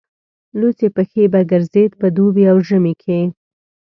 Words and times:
لوڅې 0.59 0.87
پښې 0.95 1.23
به 1.33 1.41
ګرځېد 1.51 1.91
په 1.99 2.07
دوبي 2.15 2.43
او 2.51 2.57
ژمي 2.67 2.93
کې. 3.01 3.19